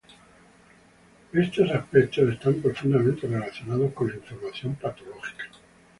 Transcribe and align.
Estos 1.31 1.69
aspectos 1.69 2.33
están 2.33 2.59
profundamente 2.59 3.27
relacionados 3.27 3.93
con 3.93 4.09
la 4.09 4.15
información 4.15 4.73
patológica. 4.73 5.45